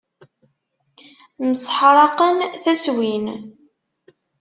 [1.49, 3.25] Mseḥṛaqen taswin.